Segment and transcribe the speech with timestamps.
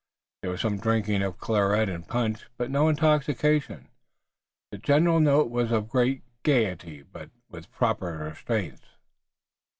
[0.41, 3.87] There was some drinking of claret and punch, but no intoxication.
[4.71, 8.87] The general note was of great gayety, but with proper restraints.